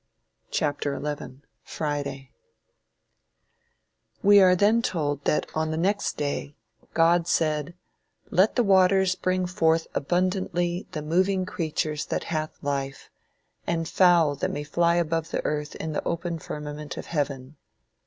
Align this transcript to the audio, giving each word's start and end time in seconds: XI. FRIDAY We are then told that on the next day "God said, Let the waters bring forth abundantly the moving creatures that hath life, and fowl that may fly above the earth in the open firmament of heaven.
XI. 0.51 0.65
FRIDAY 1.63 2.31
We 4.23 4.41
are 4.41 4.55
then 4.55 4.81
told 4.81 5.23
that 5.25 5.45
on 5.53 5.69
the 5.69 5.77
next 5.77 6.17
day 6.17 6.55
"God 6.95 7.27
said, 7.27 7.75
Let 8.31 8.55
the 8.55 8.63
waters 8.63 9.13
bring 9.13 9.45
forth 9.45 9.85
abundantly 9.93 10.87
the 10.93 11.03
moving 11.03 11.45
creatures 11.45 12.07
that 12.07 12.23
hath 12.33 12.57
life, 12.63 13.11
and 13.67 13.87
fowl 13.87 14.35
that 14.37 14.49
may 14.49 14.63
fly 14.63 14.95
above 14.95 15.29
the 15.29 15.45
earth 15.45 15.75
in 15.75 15.91
the 15.93 16.03
open 16.03 16.39
firmament 16.39 16.97
of 16.97 17.05
heaven. 17.05 17.57